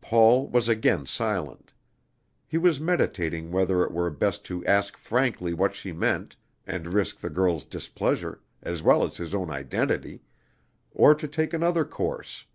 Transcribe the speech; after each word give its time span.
Paul 0.00 0.48
was 0.48 0.68
again 0.68 1.06
silent. 1.06 1.72
He 2.44 2.58
was 2.58 2.80
meditating 2.80 3.52
whether 3.52 3.84
it 3.84 3.92
were 3.92 4.10
best 4.10 4.44
to 4.46 4.66
ask 4.66 4.96
frankly 4.96 5.54
what 5.54 5.76
she 5.76 5.92
meant, 5.92 6.34
and 6.66 6.88
risk 6.92 7.18
the 7.20 7.30
girl's 7.30 7.64
displeasure, 7.64 8.40
as 8.64 8.82
well 8.82 9.04
as 9.04 9.18
his 9.18 9.32
own 9.32 9.48
identity, 9.48 10.22
or 10.90 11.14
to 11.14 11.28
take 11.28 11.54
another 11.54 11.84
course. 11.84 12.46